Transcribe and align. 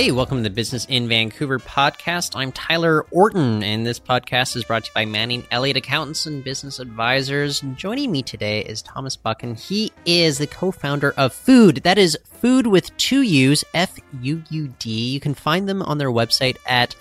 Hey, 0.00 0.12
welcome 0.12 0.38
to 0.38 0.42
the 0.42 0.48
Business 0.48 0.86
in 0.86 1.08
Vancouver 1.08 1.58
podcast. 1.58 2.34
I'm 2.34 2.52
Tyler 2.52 3.04
Orton, 3.10 3.62
and 3.62 3.86
this 3.86 4.00
podcast 4.00 4.56
is 4.56 4.64
brought 4.64 4.84
to 4.84 4.88
you 4.88 4.94
by 4.94 5.04
Manning 5.04 5.46
Elliott 5.50 5.76
Accountants 5.76 6.24
and 6.24 6.42
Business 6.42 6.78
Advisors. 6.78 7.62
And 7.62 7.76
joining 7.76 8.10
me 8.10 8.22
today 8.22 8.62
is 8.62 8.80
Thomas 8.80 9.14
Buchan. 9.14 9.56
He 9.56 9.92
is 10.06 10.38
the 10.38 10.46
co-founder 10.46 11.12
of 11.18 11.34
Fuud. 11.34 11.82
That 11.82 11.98
is 11.98 12.16
Food 12.24 12.66
with 12.66 12.96
two 12.96 13.20
U's, 13.20 13.62
F 13.74 13.98
U 14.22 14.42
U 14.48 14.74
D. 14.78 15.10
You 15.10 15.20
can 15.20 15.34
find 15.34 15.68
them 15.68 15.82
on 15.82 15.98
their 15.98 16.10
website 16.10 16.56
at 16.66 16.96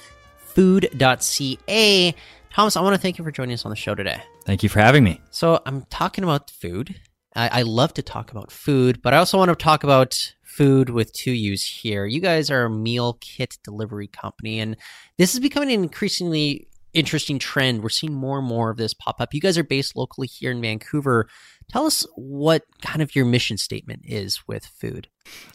fuud.ca. 0.48 2.16
Thomas, 2.54 2.76
I 2.76 2.82
want 2.82 2.96
to 2.96 3.02
thank 3.02 3.18
you 3.18 3.24
for 3.24 3.32
joining 3.32 3.54
us 3.54 3.64
on 3.64 3.70
the 3.70 3.78
show 3.78 3.96
today. 3.96 4.22
Thank 4.44 4.62
you 4.62 4.68
for 4.68 4.82
having 4.82 5.06
me. 5.06 5.22
So 5.32 5.62
I'm 5.66 5.84
talking 5.84 6.26
about 6.26 6.52
food. 6.52 7.00
I, 7.34 7.60
I 7.60 7.62
love 7.62 7.94
to 7.94 8.02
talk 8.02 8.32
about 8.32 8.52
food, 8.52 9.02
but 9.02 9.14
I 9.14 9.18
also 9.20 9.38
want 9.38 9.48
to 9.48 9.56
talk 9.56 9.86
about 9.86 10.34
food 10.50 10.90
with 10.90 11.14
two 11.14 11.32
U's 11.32 11.64
here. 11.64 12.06
You 12.06 12.20
guys 12.20 12.50
are 12.50 12.66
a 12.66 12.70
meal 12.70 13.18
kit 13.22 13.58
delivery 13.64 14.08
company, 14.08 14.60
and 14.60 14.76
this 15.18 15.34
is 15.34 15.40
becoming 15.40 15.72
an 15.72 15.84
increasingly 15.84 16.68
interesting 16.94 17.40
trend. 17.40 17.84
We're 17.84 17.90
seeing 17.90 18.14
more 18.14 18.40
and 18.40 18.48
more 18.48 18.70
of 18.72 18.78
this 18.78 18.94
pop 18.94 19.22
up. 19.22 19.34
You 19.34 19.42
guys 19.42 19.58
are 19.58 19.64
based 19.64 19.96
locally 19.96 20.28
here 20.28 20.52
in 20.52 20.62
Vancouver. 20.62 21.30
Tell 21.70 21.86
us 21.86 22.06
what 22.16 22.64
kind 22.82 23.02
of 23.02 23.16
your 23.16 23.26
mission 23.26 23.58
statement 23.58 24.02
is 24.06 24.48
with 24.48 24.66
food. 24.66 25.08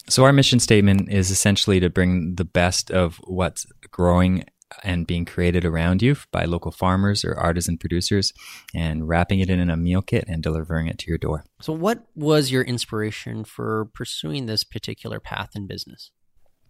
So, 0.09 0.25
our 0.25 0.33
mission 0.33 0.61
statement 0.61 1.11
is 1.11 1.31
essentially 1.31 1.81
to 1.81 1.91
bring 1.91 2.37
the 2.37 2.45
best 2.45 2.91
of 2.91 3.21
what's 3.25 3.67
growing 3.91 4.45
and 4.83 5.07
being 5.07 5.25
created 5.25 5.65
around 5.65 6.03
you 6.03 6.17
by 6.31 6.45
local 6.45 6.71
farmers 6.71 7.25
or 7.25 7.35
artisan 7.35 7.79
producers 7.79 8.33
and 8.75 9.09
wrapping 9.09 9.41
it 9.41 9.51
in 9.51 9.71
a 9.71 9.77
meal 9.77 10.03
kit 10.03 10.25
and 10.29 10.43
delivering 10.43 10.87
it 10.87 10.99
to 10.99 11.09
your 11.09 11.19
door. 11.19 11.45
So, 11.61 11.73
what 11.73 12.07
was 12.15 12.51
your 12.51 12.63
inspiration 12.63 13.45
for 13.45 13.87
pursuing 13.95 14.47
this 14.47 14.65
particular 14.65 15.21
path 15.21 15.51
in 15.55 15.67
business? 15.67 16.11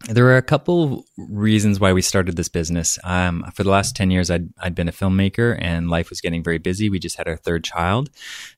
There 0.08 0.24
were 0.24 0.36
a 0.36 0.42
couple 0.42 1.06
reasons 1.16 1.80
why 1.80 1.94
we 1.94 2.02
started 2.02 2.36
this 2.36 2.50
business. 2.50 2.98
Um, 3.04 3.42
for 3.54 3.64
the 3.64 3.70
last 3.70 3.96
10 3.96 4.10
years, 4.10 4.30
I'd, 4.30 4.50
I'd 4.58 4.74
been 4.74 4.88
a 4.88 4.92
filmmaker 4.92 5.58
and 5.58 5.88
life 5.88 6.10
was 6.10 6.20
getting 6.20 6.42
very 6.42 6.58
busy. 6.58 6.90
We 6.90 6.98
just 6.98 7.16
had 7.16 7.26
our 7.26 7.36
third 7.36 7.64
child, 7.64 8.10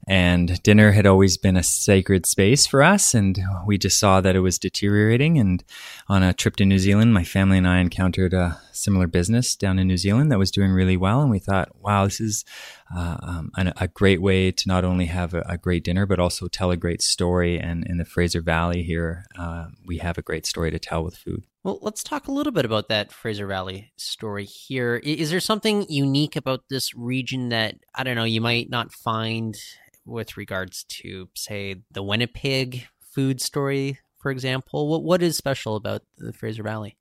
and 0.09 0.61
dinner 0.65 0.91
had 0.91 1.07
always 1.07 1.37
been 1.37 1.57
a 1.57 1.63
sacred 1.63 2.27
space 2.27 2.67
for 2.67 2.83
us. 2.83 3.15
And 3.15 3.39
we 3.65 3.79
just 3.79 3.99
saw 4.01 4.21
that 4.21 4.35
it 4.35 4.41
was 4.41 4.59
deteriorating. 4.59 5.39
And 5.39 5.63
on 6.09 6.25
a 6.25 6.33
trip 6.33 6.57
to 6.57 6.65
New 6.65 6.81
Zealand, 6.81 7.15
my 7.15 7.25
family 7.25 7.59
and 7.59 7.69
I 7.69 7.79
encountered 7.79 8.35
a 8.35 8.61
similar 8.73 9.07
business 9.07 9.55
down 9.55 9.79
in 9.79 9.87
New 9.87 9.97
Zealand 9.97 10.33
that 10.33 10.39
was 10.39 10.51
doing 10.51 10.73
really 10.73 10.97
well. 10.97 11.23
And 11.23 11.31
we 11.31 11.39
thought, 11.39 11.81
wow, 11.81 12.05
this 12.05 12.21
is 12.21 12.45
uh, 12.95 13.17
um, 13.21 13.51
a 13.55 13.89
great 13.89 14.23
way 14.23 14.53
to 14.53 14.69
not 14.69 14.85
only 14.85 15.07
have 15.07 15.35
a, 15.35 15.43
a, 15.49 15.59
great 15.59 15.83
dinner, 15.83 16.07
but 16.07 16.21
also 16.21 16.47
tell 16.47 16.71
a 16.71 16.77
great 16.77 17.03
story. 17.03 17.59
And 17.59 17.85
in 17.85 17.99
the 17.99 18.05
Fraser 18.05 18.41
Valley 18.41 18.83
here, 18.83 19.25
uh, 19.37 19.67
we 19.85 19.99
have 19.99 20.19
a 20.19 20.23
great 20.23 20.47
story 20.47 20.71
to 20.71 20.79
tell 20.79 21.03
with 21.03 21.17
food. 21.17 21.45
Well, 21.65 21.81
let's 21.83 22.05
talk 22.05 22.29
a 22.29 22.33
little 22.33 22.53
bit 22.53 22.65
about 22.65 22.89
that 22.89 23.11
Fraser 23.11 23.47
Valley 23.47 23.93
story 23.97 24.45
here. 24.45 24.97
Is 25.03 25.31
there 25.31 25.41
something 25.41 25.85
unique 25.89 26.37
about 26.37 26.65
this 26.71 26.95
region 26.95 27.49
that, 27.49 27.77
I 27.95 28.05
don't 28.05 28.15
know, 28.15 28.25
you 28.25 28.41
might 28.41 28.71
not 28.71 28.93
find 28.93 29.57
with 30.05 30.37
regards 30.37 30.85
to, 30.85 31.29
say, 31.35 31.83
the 31.91 32.05
Winnipeg 32.05 32.87
food 33.01 33.41
story, 33.41 33.99
for 34.19 34.31
example? 34.31 34.89
What, 34.89 35.03
what 35.03 35.23
is 35.23 35.37
special 35.37 35.75
about 35.75 36.03
the 36.19 36.33
Fraser 36.33 36.63
Valley? 36.63 36.97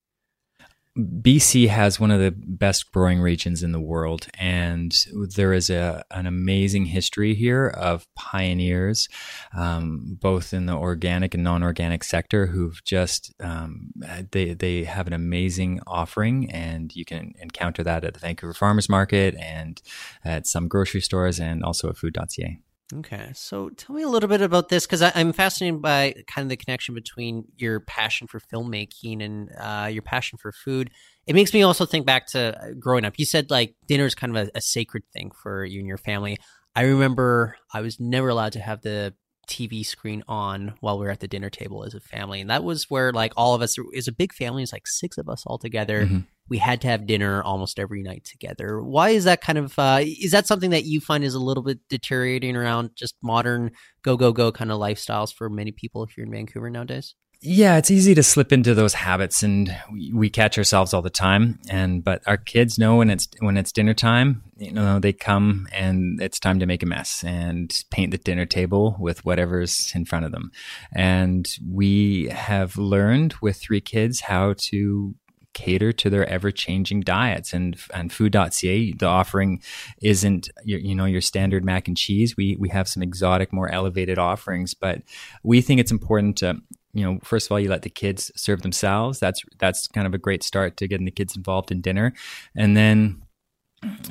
BC 0.97 1.67
has 1.67 1.99
one 1.99 2.09
of 2.09 2.21
the 2.21 2.31
best 2.31 2.89
growing 2.93 3.19
regions 3.19 3.63
in 3.63 3.73
the 3.73 3.81
world, 3.81 4.27
and 4.35 4.95
there 5.35 5.51
is 5.51 5.69
a, 5.69 6.05
an 6.11 6.25
amazing 6.25 6.85
history 6.85 7.35
here 7.35 7.67
of 7.67 8.07
pioneers, 8.15 9.09
um, 9.53 10.17
both 10.21 10.53
in 10.53 10.67
the 10.67 10.73
organic 10.73 11.33
and 11.33 11.43
non-organic 11.43 12.01
sector, 12.01 12.45
who've 12.45 12.81
just 12.85 13.33
um, 13.41 13.91
they 14.31 14.53
they 14.53 14.85
have 14.85 15.07
an 15.07 15.13
amazing 15.13 15.81
offering, 15.85 16.49
and 16.49 16.95
you 16.95 17.03
can 17.03 17.33
encounter 17.41 17.83
that 17.83 18.05
at 18.05 18.13
the 18.13 18.19
Vancouver 18.21 18.53
Farmers 18.53 18.87
Market 18.87 19.35
and 19.35 19.81
at 20.23 20.47
some 20.47 20.69
grocery 20.69 21.01
stores, 21.01 21.41
and 21.41 21.61
also 21.61 21.89
at 21.89 21.97
Fuud.ca. 21.97 22.61
Okay, 22.93 23.31
so 23.33 23.69
tell 23.69 23.95
me 23.95 24.03
a 24.03 24.07
little 24.07 24.29
bit 24.29 24.41
about 24.41 24.69
this 24.69 24.85
because 24.85 25.01
I'm 25.01 25.33
fascinated 25.33 25.81
by 25.81 26.13
kind 26.27 26.45
of 26.45 26.49
the 26.49 26.55
connection 26.55 26.93
between 26.93 27.45
your 27.57 27.79
passion 27.79 28.27
for 28.27 28.39
filmmaking 28.39 29.23
and 29.23 29.49
uh, 29.59 29.89
your 29.91 30.03
passion 30.03 30.37
for 30.37 30.51
food. 30.51 30.91
It 31.25 31.33
makes 31.33 31.51
me 31.51 31.63
also 31.63 31.87
think 31.87 32.05
back 32.05 32.27
to 32.27 32.55
uh, 32.55 32.73
growing 32.79 33.03
up. 33.03 33.15
You 33.17 33.25
said 33.25 33.49
like 33.49 33.75
dinner 33.87 34.05
is 34.05 34.13
kind 34.13 34.37
of 34.37 34.47
a, 34.47 34.51
a 34.57 34.61
sacred 34.61 35.03
thing 35.13 35.31
for 35.31 35.65
you 35.65 35.79
and 35.79 35.87
your 35.87 35.97
family. 35.97 36.37
I 36.75 36.83
remember 36.83 37.57
I 37.73 37.81
was 37.81 37.99
never 37.99 38.29
allowed 38.29 38.53
to 38.53 38.59
have 38.59 38.81
the 38.81 39.15
TV 39.49 39.83
screen 39.83 40.23
on 40.27 40.75
while 40.79 40.99
we 40.99 41.05
were 41.05 41.11
at 41.11 41.21
the 41.21 41.27
dinner 41.27 41.49
table 41.49 41.85
as 41.85 41.95
a 41.95 41.99
family, 41.99 42.39
and 42.39 42.51
that 42.51 42.63
was 42.63 42.85
where 42.89 43.11
like 43.11 43.33
all 43.35 43.55
of 43.55 43.63
us 43.63 43.77
is 43.93 44.07
a 44.07 44.11
big 44.11 44.31
family. 44.31 44.61
It's 44.61 44.73
like 44.73 44.85
six 44.85 45.17
of 45.17 45.27
us 45.27 45.43
all 45.47 45.57
together. 45.57 46.05
Mm-hmm 46.05 46.19
we 46.49 46.57
had 46.57 46.81
to 46.81 46.87
have 46.87 47.05
dinner 47.05 47.41
almost 47.41 47.79
every 47.79 48.03
night 48.03 48.23
together. 48.25 48.81
Why 48.81 49.09
is 49.09 49.23
that 49.23 49.41
kind 49.41 49.57
of 49.57 49.77
uh, 49.77 50.01
is 50.03 50.31
that 50.31 50.47
something 50.47 50.71
that 50.71 50.85
you 50.85 51.01
find 51.01 51.23
is 51.23 51.33
a 51.33 51.39
little 51.39 51.63
bit 51.63 51.79
deteriorating 51.89 52.55
around 52.55 52.91
just 52.95 53.15
modern 53.21 53.71
go 54.03 54.17
go 54.17 54.31
go 54.31 54.51
kind 54.51 54.71
of 54.71 54.79
lifestyles 54.79 55.33
for 55.33 55.49
many 55.49 55.71
people 55.71 56.07
here 56.13 56.23
in 56.23 56.31
Vancouver 56.31 56.69
nowadays? 56.69 57.15
Yeah, 57.41 57.77
it's 57.77 57.91
easy 57.91 58.15
to 58.15 58.23
slip 58.23 58.51
into 58.51 58.73
those 58.73 58.95
habits, 58.95 59.43
and 59.43 59.75
we, 59.91 60.11
we 60.13 60.29
catch 60.29 60.57
ourselves 60.57 60.93
all 60.93 61.01
the 61.01 61.09
time. 61.09 61.59
And 61.69 62.03
but 62.03 62.23
our 62.25 62.37
kids 62.37 62.79
know 62.79 62.95
when 62.97 63.09
it's 63.09 63.27
when 63.39 63.57
it's 63.57 63.71
dinner 63.71 63.93
time. 63.93 64.43
You 64.57 64.71
know, 64.71 64.99
they 64.99 65.13
come 65.13 65.67
and 65.73 66.21
it's 66.21 66.39
time 66.39 66.59
to 66.59 66.65
make 66.65 66.81
a 66.81 66.85
mess 66.87 67.23
and 67.23 67.77
paint 67.91 68.11
the 68.11 68.17
dinner 68.17 68.45
table 68.45 68.95
with 68.99 69.25
whatever's 69.25 69.91
in 69.93 70.05
front 70.05 70.25
of 70.25 70.31
them. 70.31 70.51
And 70.93 71.47
we 71.69 72.29
have 72.29 72.77
learned 72.77 73.35
with 73.41 73.57
three 73.57 73.81
kids 73.81 74.21
how 74.21 74.55
to 74.69 75.13
cater 75.55 75.91
to 75.91 76.09
their 76.11 76.29
ever 76.29 76.51
changing 76.51 77.01
diets. 77.01 77.53
And 77.53 77.75
and 77.91 78.11
fuud.ca 78.11 78.93
the 78.93 79.05
offering 79.07 79.63
isn't 80.03 80.49
your, 80.63 80.79
you 80.79 80.93
know 80.93 81.05
your 81.05 81.21
standard 81.21 81.65
mac 81.65 81.87
and 81.87 81.97
cheese. 81.97 82.37
We 82.37 82.55
we 82.59 82.69
have 82.69 82.87
some 82.87 83.01
exotic 83.01 83.51
more 83.51 83.71
elevated 83.71 84.19
offerings 84.19 84.75
but 84.75 85.01
we 85.43 85.61
think 85.61 85.79
it's 85.79 85.91
important 85.91 86.37
to 86.37 86.61
you 86.93 87.03
know 87.03 87.19
first 87.23 87.47
of 87.47 87.51
all 87.51 87.59
you 87.59 87.69
let 87.69 87.81
the 87.81 87.89
kids 87.89 88.31
serve 88.35 88.61
themselves. 88.61 89.19
That's 89.19 89.41
that's 89.57 89.87
kind 89.87 90.05
of 90.05 90.13
a 90.13 90.19
great 90.19 90.43
start 90.43 90.77
to 90.77 90.87
getting 90.87 91.05
the 91.05 91.11
kids 91.11 91.35
involved 91.35 91.71
in 91.71 91.81
dinner. 91.81 92.13
And 92.55 92.77
then 92.77 93.23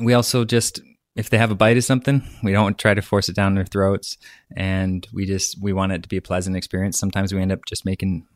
we 0.00 0.14
also 0.14 0.44
just 0.44 0.80
if 1.14 1.30
they 1.30 1.38
have 1.38 1.52
a 1.52 1.54
bite 1.54 1.76
of 1.76 1.84
something 1.84 2.22
we 2.42 2.50
don't 2.50 2.76
try 2.76 2.92
to 2.92 3.02
force 3.02 3.28
it 3.28 3.36
down 3.36 3.54
their 3.54 3.64
throats. 3.64 4.16
And 4.56 5.06
we 5.12 5.26
just 5.26 5.62
we 5.62 5.72
want 5.72 5.92
it 5.92 6.02
to 6.02 6.08
be 6.08 6.16
a 6.16 6.22
pleasant 6.22 6.56
experience. 6.56 6.98
Sometimes 6.98 7.32
we 7.32 7.42
end 7.42 7.52
up 7.52 7.66
just 7.66 7.84
making 7.84 8.26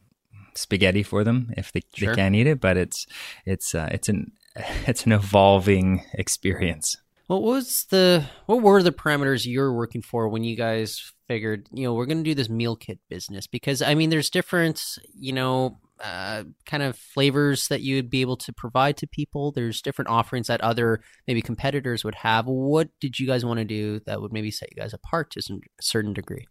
spaghetti 0.59 1.03
for 1.03 1.25
them 1.25 1.53
if 1.57 1.73
they, 1.73 1.83
sure. 1.95 2.11
they 2.11 2.17
can't 2.17 2.35
eat 2.35 2.47
it. 2.47 2.61
But 2.61 2.77
it's 2.77 3.07
it's 3.45 3.75
uh, 3.75 3.89
it's 3.91 4.09
an 4.09 4.33
it's 4.87 5.07
an 5.07 5.13
evolving 5.13 6.05
experience. 6.15 6.97
What 7.27 7.43
was 7.43 7.85
the 7.91 8.25
what 8.47 8.63
were 8.63 8.83
the 8.83 8.93
parameters 8.93 9.45
you 9.45 9.61
were 9.61 9.75
working 9.75 10.03
for 10.03 10.29
when 10.29 10.45
you 10.45 10.57
guys 10.57 11.13
figured 11.27 11.69
you 11.73 11.85
know 11.85 11.93
we're 11.93 12.07
going 12.07 12.19
to 12.19 12.31
do 12.31 12.35
this 12.35 12.49
meal 12.49 12.77
kit 12.77 12.99
business? 13.09 13.47
Because 13.47 13.83
I 13.83 13.95
mean, 13.95 14.11
there's 14.11 14.31
different 14.31 14.83
you 15.15 15.33
know 15.33 15.79
uh, 16.01 16.45
kind 16.65 16.83
of 16.83 16.97
flavors 16.97 17.69
that 17.69 17.83
you 17.83 17.97
would 17.97 18.11
be 18.11 18.21
able 18.21 18.37
to 18.39 18.53
provide 18.53 18.97
to 18.99 19.07
people. 19.07 19.53
There's 19.53 19.83
different 19.83 20.09
offerings 20.09 20.47
that 20.47 20.61
other 20.61 21.01
maybe 21.27 21.43
competitors 21.43 22.05
would 22.05 22.15
have. 22.17 22.47
What 22.47 22.89
did 23.01 23.19
you 23.19 23.27
guys 23.27 23.45
want 23.45 23.59
to 23.59 23.65
do 23.65 24.01
that 24.07 24.21
would 24.21 24.33
maybe 24.33 24.51
set 24.51 24.71
you 24.75 24.81
guys 24.81 24.95
apart 24.95 25.31
to 25.33 25.43
some 25.43 25.61
certain 25.81 26.13
degree? 26.13 26.47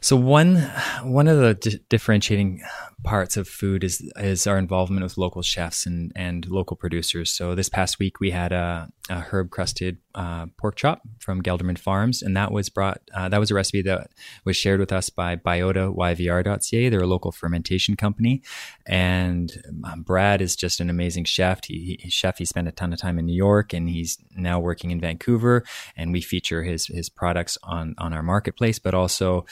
So 0.00 0.16
one 0.16 0.56
one 1.02 1.28
of 1.28 1.38
the 1.38 1.80
differentiating 1.88 2.62
parts 3.02 3.36
of 3.36 3.48
Fuud 3.48 3.84
is 3.84 4.00
is 4.16 4.46
our 4.46 4.58
involvement 4.58 5.02
with 5.02 5.18
local 5.18 5.42
chefs 5.42 5.86
and 5.86 6.12
and 6.16 6.46
local 6.46 6.76
producers. 6.76 7.30
So 7.30 7.54
this 7.54 7.68
past 7.68 7.98
week 7.98 8.20
we 8.20 8.30
had 8.30 8.52
a, 8.52 8.88
a 9.08 9.20
herb 9.20 9.50
crusted 9.50 9.98
uh, 10.14 10.46
pork 10.56 10.76
chop 10.76 11.02
from 11.18 11.42
Gelderman 11.42 11.78
Farms, 11.78 12.22
and 12.22 12.36
that 12.36 12.50
was 12.50 12.68
brought 12.68 13.00
uh, 13.14 13.28
that 13.28 13.40
was 13.40 13.50
a 13.50 13.54
recipe 13.54 13.82
that 13.82 14.10
was 14.44 14.56
shared 14.56 14.80
with 14.80 14.92
us 14.92 15.10
by 15.10 15.36
Biota 15.36 15.94
YVR.ca. 15.94 16.88
They're 16.88 17.00
a 17.00 17.06
local 17.06 17.32
fermentation 17.32 17.96
company, 17.96 18.42
and 18.86 19.52
um, 19.84 20.02
Brad 20.02 20.40
is 20.40 20.56
just 20.56 20.80
an 20.80 20.90
amazing 20.90 21.24
chef. 21.24 21.64
He, 21.64 21.98
he 22.00 22.10
chef 22.10 22.38
he 22.38 22.44
spent 22.44 22.68
a 22.68 22.72
ton 22.72 22.92
of 22.92 22.98
time 22.98 23.18
in 23.18 23.26
New 23.26 23.36
York, 23.36 23.72
and 23.72 23.88
he's 23.88 24.18
now 24.34 24.60
working 24.60 24.90
in 24.90 25.00
Vancouver. 25.00 25.64
And 25.96 26.12
we 26.12 26.20
feature 26.20 26.62
his 26.62 26.86
his 26.86 27.08
products 27.08 27.56
on 27.62 27.94
on 27.98 28.12
our 28.12 28.22
marketplace, 28.22 28.78
but 28.78 28.94
also 28.94 29.46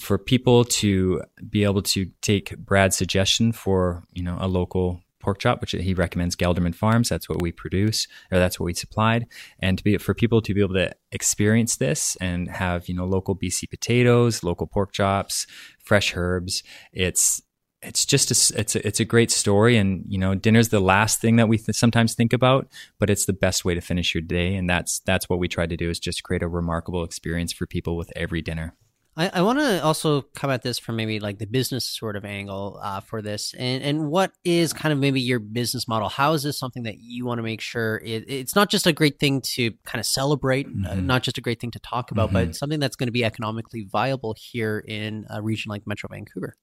for 0.00 0.18
people 0.18 0.64
to 0.64 1.22
be 1.48 1.64
able 1.64 1.82
to 1.82 2.06
take 2.20 2.56
Brad's 2.58 2.96
suggestion 2.96 3.52
for 3.52 4.04
you 4.12 4.22
know 4.22 4.36
a 4.40 4.48
local 4.48 5.00
pork 5.24 5.38
chop, 5.38 5.60
which 5.60 5.72
he 5.72 5.94
recommends 5.94 6.36
Gelderman 6.36 6.74
Farms. 6.74 7.08
That's 7.08 7.28
what 7.28 7.40
we 7.40 7.50
produce, 7.50 8.06
or 8.30 8.38
that's 8.38 8.60
what 8.60 8.66
we 8.66 8.74
supplied, 8.74 9.26
and 9.58 9.78
to 9.78 9.84
be 9.84 9.96
for 9.96 10.14
people 10.14 10.42
to 10.42 10.54
be 10.54 10.60
able 10.60 10.74
to 10.74 10.92
experience 11.10 11.76
this 11.76 12.16
and 12.20 12.48
have 12.48 12.88
you 12.88 12.94
know 12.94 13.06
local 13.06 13.34
BC 13.34 13.68
potatoes, 13.70 14.44
local 14.44 14.66
pork 14.66 14.92
chops, 14.92 15.46
fresh 15.78 16.14
herbs. 16.16 16.62
It's 16.92 17.42
it's 17.82 18.06
just 18.06 18.30
a, 18.30 18.60
it's 18.60 18.74
a, 18.74 18.86
it's 18.86 19.00
a 19.00 19.04
great 19.04 19.30
story, 19.30 19.76
and 19.76 20.04
you 20.06 20.18
know 20.18 20.34
dinner's 20.34 20.68
the 20.68 20.80
last 20.80 21.20
thing 21.20 21.36
that 21.36 21.48
we 21.48 21.58
th- 21.58 21.76
sometimes 21.76 22.14
think 22.14 22.32
about, 22.32 22.68
but 22.98 23.10
it's 23.10 23.26
the 23.26 23.32
best 23.32 23.64
way 23.64 23.74
to 23.74 23.80
finish 23.80 24.14
your 24.14 24.22
day, 24.22 24.54
and 24.54 24.68
that's 24.68 25.00
that's 25.00 25.28
what 25.28 25.38
we 25.38 25.48
try 25.48 25.66
to 25.66 25.76
do 25.76 25.90
is 25.90 25.98
just 25.98 26.22
create 26.22 26.42
a 26.42 26.48
remarkable 26.48 27.02
experience 27.02 27.52
for 27.52 27.66
people 27.66 27.96
with 27.96 28.12
every 28.14 28.42
dinner. 28.42 28.74
I, 29.16 29.30
I 29.34 29.42
want 29.42 29.60
to 29.60 29.82
also 29.82 30.22
come 30.22 30.50
at 30.50 30.62
this 30.62 30.78
from 30.78 30.96
maybe 30.96 31.20
like 31.20 31.38
the 31.38 31.46
business 31.46 31.84
sort 31.84 32.16
of 32.16 32.24
angle 32.24 32.80
uh, 32.82 33.00
for 33.00 33.22
this, 33.22 33.54
and 33.56 33.82
and 33.82 34.10
what 34.10 34.32
is 34.44 34.72
kind 34.72 34.92
of 34.92 34.98
maybe 34.98 35.20
your 35.20 35.38
business 35.38 35.86
model? 35.86 36.08
How 36.08 36.32
is 36.32 36.42
this 36.42 36.58
something 36.58 36.82
that 36.82 36.98
you 37.00 37.24
want 37.24 37.38
to 37.38 37.42
make 37.42 37.60
sure 37.60 38.00
it, 38.04 38.24
it's 38.28 38.56
not 38.56 38.70
just 38.70 38.86
a 38.86 38.92
great 38.92 39.20
thing 39.20 39.40
to 39.54 39.70
kind 39.84 40.00
of 40.00 40.06
celebrate, 40.06 40.68
mm-hmm. 40.68 40.86
uh, 40.86 40.94
not 40.96 41.22
just 41.22 41.38
a 41.38 41.40
great 41.40 41.60
thing 41.60 41.70
to 41.72 41.78
talk 41.78 42.10
about, 42.10 42.30
mm-hmm. 42.30 42.46
but 42.46 42.56
something 42.56 42.80
that's 42.80 42.96
going 42.96 43.08
to 43.08 43.12
be 43.12 43.24
economically 43.24 43.86
viable 43.90 44.34
here 44.36 44.84
in 44.86 45.26
a 45.30 45.40
region 45.40 45.70
like 45.70 45.86
Metro 45.86 46.08
Vancouver? 46.10 46.56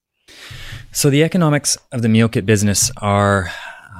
So 0.92 1.08
the 1.08 1.22
economics 1.22 1.78
of 1.90 2.02
the 2.02 2.08
meal 2.08 2.28
kit 2.28 2.44
business 2.44 2.90
are 2.98 3.50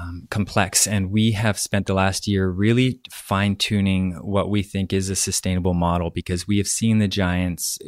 um, 0.02 0.26
complex. 0.30 0.86
And 0.86 1.10
we 1.10 1.32
have 1.32 1.58
spent 1.58 1.86
the 1.86 1.94
last 1.94 2.26
year 2.26 2.48
really 2.48 3.00
fine 3.10 3.56
tuning 3.56 4.12
what 4.14 4.50
we 4.50 4.62
think 4.62 4.92
is 4.92 5.08
a 5.08 5.16
sustainable 5.16 5.74
model 5.74 6.10
because 6.10 6.48
we 6.48 6.58
have 6.58 6.68
seen 6.68 6.98
the 6.98 7.08
giants 7.08 7.78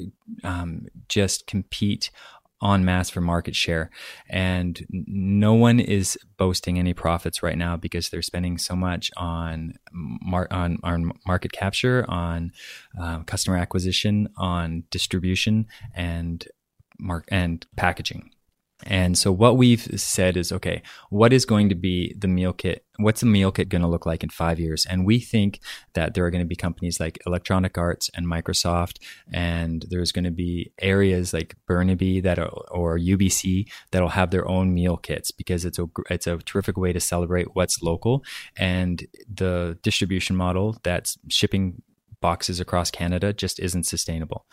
um, 0.42 0.86
just 1.08 1.46
compete 1.46 2.10
en 2.62 2.84
masse 2.84 3.10
for 3.10 3.20
market 3.20 3.54
share. 3.54 3.90
And 4.28 4.86
no 4.90 5.54
one 5.54 5.80
is 5.80 6.16
boasting 6.38 6.78
any 6.78 6.94
profits 6.94 7.42
right 7.42 7.58
now 7.58 7.76
because 7.76 8.08
they're 8.08 8.22
spending 8.22 8.58
so 8.58 8.74
much 8.74 9.10
on 9.16 9.74
mar- 9.92 10.48
on, 10.50 10.78
on 10.82 11.12
market 11.26 11.52
capture, 11.52 12.04
on 12.08 12.52
uh, 13.00 13.22
customer 13.24 13.56
acquisition, 13.56 14.28
on 14.36 14.84
distribution, 14.90 15.66
and 15.94 16.46
mark 16.98 17.26
and 17.30 17.66
packaging. 17.76 18.30
And 18.84 19.16
so 19.16 19.32
what 19.32 19.56
we've 19.56 19.82
said 19.98 20.36
is, 20.36 20.52
okay, 20.52 20.82
what 21.10 21.32
is 21.32 21.44
going 21.44 21.68
to 21.70 21.74
be 21.74 22.14
the 22.18 22.28
meal 22.28 22.52
kit? 22.52 22.84
What's 22.98 23.20
the 23.20 23.26
meal 23.26 23.50
kit 23.50 23.70
going 23.70 23.82
to 23.82 23.88
look 23.88 24.06
like 24.06 24.22
in 24.22 24.28
five 24.28 24.60
years? 24.60 24.86
And 24.86 25.04
we 25.04 25.18
think 25.18 25.60
that 25.94 26.14
there 26.14 26.24
are 26.24 26.30
going 26.30 26.44
to 26.44 26.48
be 26.48 26.54
companies 26.54 27.00
like 27.00 27.18
Electronic 27.26 27.76
Arts 27.76 28.10
and 28.14 28.26
Microsoft, 28.26 28.98
and 29.32 29.84
there's 29.88 30.12
going 30.12 30.26
to 30.26 30.30
be 30.30 30.70
areas 30.78 31.32
like 31.32 31.56
Burnaby 31.66 32.20
that 32.20 32.38
are, 32.38 32.50
or 32.70 32.98
UBC 32.98 33.68
that'll 33.90 34.10
have 34.10 34.30
their 34.30 34.46
own 34.46 34.72
meal 34.74 34.96
kits 34.96 35.30
because 35.30 35.64
it's 35.64 35.78
a 35.78 35.86
it's 36.08 36.26
a 36.26 36.38
terrific 36.38 36.76
way 36.76 36.92
to 36.92 37.00
celebrate 37.00 37.54
what's 37.54 37.82
local 37.82 38.22
and 38.56 39.06
the 39.32 39.78
distribution 39.82 40.36
model 40.36 40.78
that's 40.84 41.18
shipping 41.28 41.82
boxes 42.24 42.58
across 42.58 42.90
Canada 42.90 43.34
just 43.34 43.60
isn't 43.60 43.84
sustainable. 43.84 44.46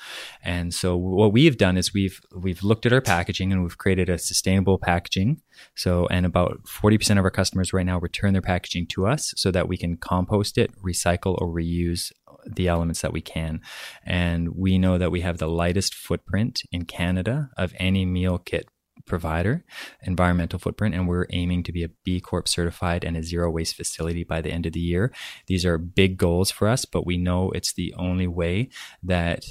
And 0.43 0.73
so 0.73 0.97
what 0.97 1.31
we've 1.31 1.55
done 1.55 1.77
is 1.77 1.93
we've 1.93 2.19
we've 2.35 2.63
looked 2.63 2.85
at 2.85 2.91
our 2.91 2.99
packaging 2.99 3.53
and 3.53 3.63
we've 3.63 3.77
created 3.77 4.09
a 4.09 4.17
sustainable 4.17 4.77
packaging. 4.77 5.41
So 5.77 6.05
and 6.07 6.25
about 6.25 6.63
40% 6.65 7.17
of 7.17 7.23
our 7.23 7.31
customers 7.31 7.71
right 7.71 7.85
now 7.85 7.97
return 7.97 8.33
their 8.33 8.41
packaging 8.41 8.87
to 8.87 9.07
us 9.07 9.33
so 9.37 9.51
that 9.51 9.69
we 9.69 9.77
can 9.77 9.95
compost 9.95 10.57
it, 10.57 10.69
recycle 10.83 11.37
or 11.39 11.47
reuse 11.47 12.11
the 12.45 12.67
elements 12.67 12.99
that 13.03 13.13
we 13.13 13.21
can. 13.21 13.61
And 14.05 14.49
we 14.53 14.77
know 14.77 14.97
that 14.97 15.11
we 15.11 15.21
have 15.21 15.37
the 15.37 15.47
lightest 15.47 15.95
footprint 15.95 16.63
in 16.73 16.83
Canada 16.83 17.51
of 17.57 17.73
any 17.79 18.05
meal 18.05 18.37
kit 18.37 18.67
provider, 19.11 19.63
environmental 20.03 20.57
footprint, 20.57 20.95
and 20.95 21.07
we're 21.07 21.27
aiming 21.31 21.61
to 21.63 21.71
be 21.71 21.83
a 21.83 21.89
B 22.05 22.19
Corp 22.19 22.47
certified 22.47 23.03
and 23.03 23.15
a 23.17 23.21
zero 23.21 23.51
waste 23.51 23.75
facility 23.75 24.23
by 24.23 24.39
the 24.41 24.51
end 24.51 24.65
of 24.65 24.73
the 24.73 24.79
year. 24.79 25.11
These 25.47 25.65
are 25.65 25.77
big 25.77 26.17
goals 26.17 26.49
for 26.49 26.67
us, 26.73 26.85
but 26.85 27.05
we 27.05 27.17
know 27.17 27.51
it's 27.51 27.73
the 27.73 27.93
only 27.97 28.25
way 28.25 28.69
that 29.03 29.43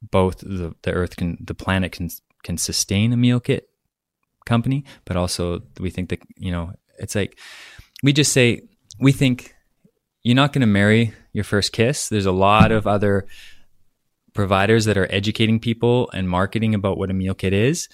both 0.00 0.38
the, 0.38 0.74
the 0.82 0.92
earth 0.92 1.14
can, 1.16 1.36
the 1.40 1.54
planet 1.54 1.92
can, 1.92 2.08
can 2.42 2.56
sustain 2.56 3.12
a 3.12 3.16
meal 3.16 3.38
kit 3.38 3.68
company, 4.46 4.84
but 5.04 5.16
also 5.16 5.60
we 5.78 5.90
think 5.90 6.08
that, 6.08 6.20
you 6.36 6.50
know, 6.50 6.72
it's 6.98 7.14
like, 7.14 7.38
we 8.02 8.12
just 8.12 8.32
say, 8.32 8.62
we 8.98 9.12
think 9.12 9.54
you're 10.22 10.42
not 10.42 10.52
going 10.52 10.66
to 10.66 10.66
marry 10.80 11.12
your 11.32 11.44
first 11.44 11.72
kiss. 11.72 12.08
There's 12.08 12.26
a 12.26 12.32
lot 12.32 12.72
of 12.72 12.86
other 12.86 13.26
providers 14.34 14.86
that 14.86 14.96
are 14.96 15.12
educating 15.12 15.60
people 15.60 16.10
and 16.14 16.26
marketing 16.26 16.74
about 16.74 16.96
what 16.96 17.10
a 17.10 17.14
meal 17.14 17.34
kit 17.34 17.52
is 17.52 17.88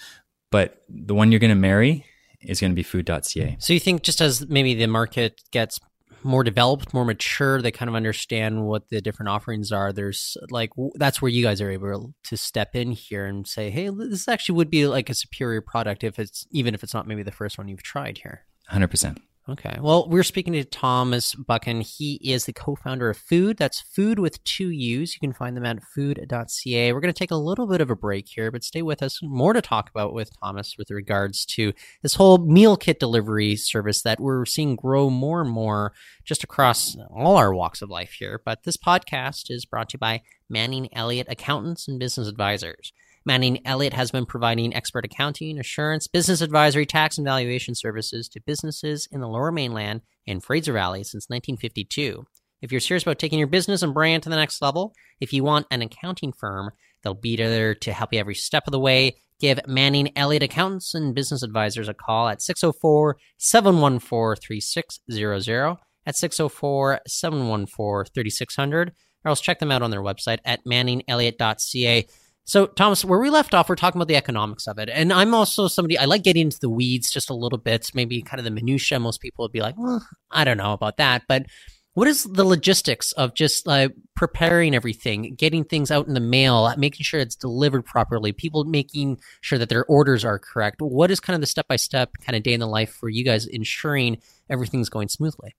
but 0.51 0.83
the 0.89 1.13
one 1.13 1.31
you're 1.31 1.39
going 1.39 1.49
to 1.49 1.55
marry 1.55 2.05
is 2.41 2.59
going 2.59 2.71
to 2.71 2.75
be 2.75 2.83
fuud.ca. 2.83 3.57
So 3.59 3.73
you 3.73 3.79
think 3.79 4.03
just 4.03 4.21
as 4.21 4.47
maybe 4.47 4.73
the 4.73 4.87
market 4.87 5.41
gets 5.51 5.79
more 6.23 6.43
developed, 6.43 6.93
more 6.93 7.05
mature, 7.05 7.61
they 7.61 7.71
kind 7.71 7.89
of 7.89 7.95
understand 7.95 8.65
what 8.65 8.89
the 8.89 9.01
different 9.01 9.29
offerings 9.29 9.71
are. 9.71 9.93
There's 9.93 10.37
like 10.49 10.71
that's 10.95 11.21
where 11.21 11.29
you 11.29 11.43
guys 11.43 11.61
are 11.61 11.71
able 11.71 12.13
to 12.23 12.37
step 12.37 12.75
in 12.75 12.91
here 12.91 13.25
and 13.25 13.47
say, 13.47 13.69
"Hey, 13.69 13.89
this 13.89 14.27
actually 14.27 14.55
would 14.55 14.69
be 14.69 14.87
like 14.87 15.09
a 15.09 15.13
superior 15.13 15.61
product 15.61 16.03
if 16.03 16.19
it's 16.19 16.45
even 16.51 16.73
if 16.73 16.83
it's 16.83 16.93
not 16.93 17.07
maybe 17.07 17.23
the 17.23 17.31
first 17.31 17.57
one 17.57 17.67
you've 17.67 17.83
tried 17.83 18.19
here." 18.19 18.45
100%. 18.71 19.17
Okay. 19.47 19.77
Well, 19.81 20.07
we're 20.07 20.21
speaking 20.21 20.53
to 20.53 20.63
Thomas 20.63 21.33
Buchan. 21.33 21.81
He 21.81 22.19
is 22.23 22.45
the 22.45 22.53
co 22.53 22.75
founder 22.75 23.09
of 23.09 23.17
Fuud. 23.17 23.57
That's 23.57 23.79
food 23.79 24.19
with 24.19 24.43
two 24.43 24.69
U's. 24.69 25.15
You 25.15 25.19
can 25.19 25.33
find 25.33 25.57
them 25.57 25.65
at 25.65 25.81
fuud.ca. 25.81 26.93
We're 26.93 26.99
going 26.99 27.13
to 27.13 27.17
take 27.17 27.31
a 27.31 27.35
little 27.35 27.65
bit 27.65 27.81
of 27.81 27.89
a 27.89 27.95
break 27.95 28.27
here, 28.27 28.51
but 28.51 28.63
stay 28.63 28.83
with 28.83 29.01
us. 29.01 29.19
More 29.23 29.53
to 29.53 29.61
talk 29.61 29.89
about 29.89 30.13
with 30.13 30.29
Thomas 30.39 30.77
with 30.77 30.91
regards 30.91 31.45
to 31.47 31.73
this 32.03 32.15
whole 32.15 32.37
meal 32.37 32.77
kit 32.77 32.99
delivery 32.99 33.55
service 33.55 34.03
that 34.03 34.19
we're 34.19 34.45
seeing 34.45 34.75
grow 34.75 35.09
more 35.09 35.41
and 35.41 35.49
more 35.49 35.93
just 36.23 36.43
across 36.43 36.95
all 37.09 37.35
our 37.35 37.53
walks 37.53 37.81
of 37.81 37.89
life 37.89 38.11
here. 38.11 38.39
But 38.43 38.63
this 38.63 38.77
podcast 38.77 39.49
is 39.49 39.65
brought 39.65 39.89
to 39.89 39.95
you 39.95 39.99
by 39.99 40.21
Manning 40.47 40.89
Elliott 40.93 41.27
Accountants 41.27 41.87
and 41.87 41.99
Business 41.99 42.27
Advisors. 42.27 42.93
Manning 43.29 43.61
Elliott 43.63 43.93
has 43.93 44.09
been 44.09 44.25
providing 44.25 44.73
expert 44.73 45.05
accounting, 45.05 45.59
assurance, 45.59 46.07
business 46.07 46.41
advisory, 46.41 46.87
tax, 46.87 47.19
and 47.19 47.25
valuation 47.25 47.75
services 47.75 48.27
to 48.29 48.41
businesses 48.41 49.07
in 49.11 49.21
the 49.21 49.27
Lower 49.27 49.51
Mainland 49.51 50.01
and 50.25 50.43
Fraser 50.43 50.73
Valley 50.73 51.03
since 51.03 51.29
1952. 51.29 52.25
If 52.63 52.71
you're 52.71 52.81
serious 52.81 53.03
about 53.03 53.19
taking 53.19 53.37
your 53.37 53.47
business 53.47 53.83
and 53.83 53.93
brand 53.93 54.23
to 54.23 54.29
the 54.29 54.35
next 54.35 54.63
level, 54.63 54.95
if 55.21 55.31
you 55.31 55.43
want 55.43 55.67
an 55.69 55.83
accounting 55.83 56.33
firm, 56.33 56.71
they'll 57.03 57.13
be 57.13 57.35
there 57.35 57.75
to 57.75 57.93
help 57.93 58.11
you 58.13 58.19
every 58.19 58.33
step 58.33 58.63
of 58.65 58.71
the 58.71 58.79
way. 58.79 59.17
Give 59.39 59.59
Manning 59.67 60.11
Elliott 60.15 60.41
Accountants 60.41 60.95
and 60.95 61.13
Business 61.13 61.43
Advisors 61.43 61.87
a 61.87 61.93
call 61.93 62.29
at 62.29 62.41
604 62.41 63.15
714 63.37 64.41
3600 64.41 65.77
at 66.07 66.15
604 66.15 67.01
714 67.05 68.11
3600 68.11 68.91
or 69.23 69.29
else 69.29 69.41
check 69.41 69.59
them 69.59 69.71
out 69.71 69.81
on 69.81 69.91
their 69.91 70.01
website 70.01 70.39
at 70.45 70.65
manningelliott.ca. 70.65 72.07
So, 72.49 72.65
Thomas, 72.65 73.05
where 73.05 73.19
we 73.19 73.29
left 73.29 73.53
off, 73.53 73.69
we're 73.69 73.75
talking 73.75 73.99
about 73.99 74.07
the 74.07 74.15
economics 74.15 74.65
of 74.65 74.79
it. 74.79 74.89
And 74.91 75.13
I'm 75.13 75.35
also 75.35 75.67
somebody, 75.67 75.99
I 75.99 76.05
like 76.05 76.23
getting 76.23 76.45
into 76.45 76.57
the 76.59 76.69
weeds 76.69 77.11
just 77.11 77.29
a 77.29 77.35
little 77.35 77.59
bit, 77.59 77.91
maybe 77.93 78.23
kind 78.23 78.39
of 78.39 78.43
the 78.43 78.49
minutia. 78.49 78.99
Most 78.99 79.21
people 79.21 79.45
would 79.45 79.51
be 79.51 79.61
like, 79.61 79.75
well, 79.77 80.03
I 80.31 80.45
don't 80.45 80.57
know 80.57 80.73
about 80.73 80.97
that. 80.97 81.25
But 81.27 81.45
what 81.93 82.07
is 82.07 82.23
the 82.23 82.43
logistics 82.43 83.11
of 83.11 83.35
just 83.35 83.67
uh, 83.67 83.89
preparing 84.15 84.73
everything, 84.73 85.35
getting 85.35 85.63
things 85.63 85.91
out 85.91 86.07
in 86.07 86.15
the 86.15 86.19
mail, 86.19 86.73
making 86.75 87.03
sure 87.03 87.19
it's 87.19 87.35
delivered 87.35 87.85
properly, 87.85 88.31
people 88.31 88.63
making 88.63 89.19
sure 89.41 89.59
that 89.59 89.69
their 89.69 89.85
orders 89.85 90.25
are 90.25 90.39
correct? 90.39 90.81
What 90.81 91.11
is 91.11 91.19
kind 91.19 91.35
of 91.35 91.41
the 91.41 91.47
step 91.47 91.67
by 91.67 91.75
step 91.75 92.13
kind 92.25 92.35
of 92.35 92.41
day 92.41 92.53
in 92.53 92.59
the 92.59 92.67
life 92.67 92.89
for 92.89 93.09
you 93.09 93.23
guys 93.23 93.45
ensuring 93.45 94.17
everything's 94.49 94.89
going 94.89 95.09
smoothly? 95.09 95.53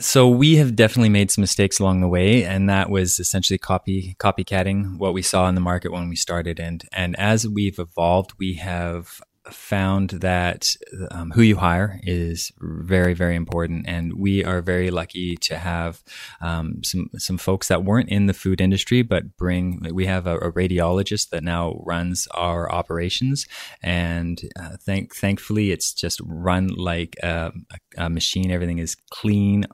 So 0.00 0.28
we 0.28 0.56
have 0.56 0.74
definitely 0.74 1.10
made 1.10 1.30
some 1.30 1.42
mistakes 1.42 1.78
along 1.78 2.00
the 2.00 2.08
way, 2.08 2.44
and 2.44 2.68
that 2.68 2.90
was 2.90 3.20
essentially 3.20 3.58
copy 3.58 4.16
copycatting 4.18 4.98
what 4.98 5.14
we 5.14 5.22
saw 5.22 5.48
in 5.48 5.54
the 5.54 5.60
market 5.60 5.92
when 5.92 6.08
we 6.08 6.16
started. 6.16 6.58
And 6.58 6.84
and 6.92 7.18
as 7.18 7.46
we've 7.46 7.78
evolved, 7.78 8.32
we 8.38 8.54
have 8.54 9.20
found 9.50 10.10
that 10.10 10.76
um, 11.10 11.30
who 11.30 11.42
you 11.42 11.56
hire 11.56 11.98
is 12.02 12.52
very 12.60 13.14
very 13.14 13.34
important. 13.34 13.86
And 13.88 14.14
we 14.14 14.44
are 14.44 14.60
very 14.60 14.90
lucky 14.90 15.36
to 15.36 15.56
have 15.58 16.02
um, 16.40 16.82
some 16.84 17.10
some 17.16 17.38
folks 17.38 17.68
that 17.68 17.84
weren't 17.84 18.10
in 18.10 18.26
the 18.26 18.34
food 18.34 18.60
industry 18.60 19.02
but 19.02 19.36
bring 19.36 19.86
we 19.92 20.06
have 20.06 20.26
a, 20.26 20.36
a 20.38 20.52
radiologist 20.52 21.30
that 21.30 21.42
now 21.42 21.80
runs 21.84 22.28
our 22.32 22.70
operations. 22.70 23.46
And 23.82 24.40
uh, 24.58 24.76
thank 24.80 25.14
thankfully 25.14 25.72
it's 25.72 25.92
just 25.92 26.20
run 26.24 26.68
like 26.68 27.16
a, 27.22 27.52
a 27.96 28.10
machine. 28.10 28.50
Everything 28.50 28.78
is 28.78 28.96
clean 29.10 29.66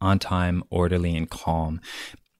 on 0.00 0.18
time, 0.18 0.62
orderly, 0.70 1.16
and 1.16 1.28
calm. 1.28 1.80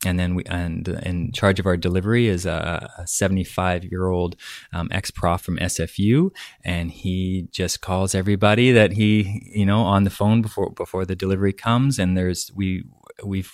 And 0.04 0.18
then 0.18 0.34
we, 0.34 0.44
and 0.44 0.88
in 0.88 1.30
charge 1.32 1.60
of 1.60 1.66
our 1.66 1.76
delivery 1.76 2.26
is 2.26 2.46
a 2.46 3.02
75 3.04 3.84
year 3.84 4.08
old 4.08 4.34
um, 4.72 4.88
ex 4.90 5.10
prof 5.10 5.42
from 5.42 5.58
SFU, 5.58 6.30
and 6.64 6.90
he 6.90 7.48
just 7.50 7.82
calls 7.82 8.14
everybody 8.14 8.72
that 8.72 8.92
he, 8.92 9.50
you 9.54 9.66
know, 9.66 9.80
on 9.80 10.04
the 10.04 10.10
phone 10.10 10.40
before 10.40 10.70
before 10.70 11.04
the 11.04 11.14
delivery 11.14 11.52
comes. 11.52 11.98
And 11.98 12.16
there's 12.16 12.50
we 12.54 12.84
we've 13.22 13.52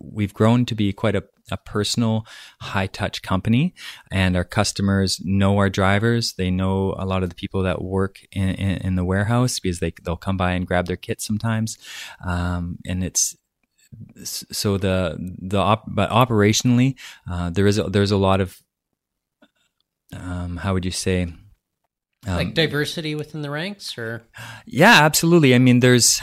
we've 0.00 0.34
grown 0.34 0.64
to 0.66 0.74
be 0.74 0.92
quite 0.92 1.14
a, 1.14 1.24
a 1.50 1.56
personal, 1.56 2.26
high 2.60 2.86
touch 2.86 3.22
company, 3.22 3.74
and 4.10 4.36
our 4.36 4.44
customers 4.44 5.20
know 5.24 5.58
our 5.58 5.70
drivers. 5.70 6.34
They 6.34 6.50
know 6.50 6.94
a 6.98 7.06
lot 7.06 7.22
of 7.22 7.28
the 7.28 7.34
people 7.34 7.62
that 7.62 7.82
work 7.82 8.20
in, 8.32 8.50
in, 8.50 8.78
in 8.78 8.94
the 8.96 9.04
warehouse 9.04 9.60
because 9.60 9.80
they 9.80 9.92
they'll 10.02 10.16
come 10.16 10.36
by 10.36 10.52
and 10.52 10.66
grab 10.66 10.86
their 10.86 10.96
kit 10.96 11.20
sometimes, 11.20 11.78
um, 12.24 12.78
and 12.86 13.04
it's 13.04 13.36
so 14.24 14.76
the 14.76 15.16
the 15.18 15.58
op, 15.58 15.84
but 15.86 16.10
operationally 16.10 16.96
uh, 17.30 17.50
there 17.50 17.66
is 17.66 17.78
a, 17.78 17.84
there's 17.84 18.10
a 18.10 18.16
lot 18.16 18.40
of 18.40 18.60
um, 20.12 20.58
how 20.58 20.74
would 20.74 20.84
you 20.84 20.90
say 20.90 21.22
um, 21.22 21.36
like 22.26 22.54
diversity 22.54 23.14
within 23.14 23.42
the 23.42 23.50
ranks 23.50 23.96
or? 23.96 24.22
Yeah 24.66 25.02
absolutely. 25.02 25.54
I 25.54 25.58
mean 25.58 25.80
there's 25.80 26.20